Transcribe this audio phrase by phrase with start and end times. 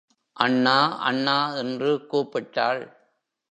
[0.37, 0.77] அண்ணா
[1.01, 1.35] அண்ணா!
[1.55, 2.83] என்று கூப்பிட்டாள்.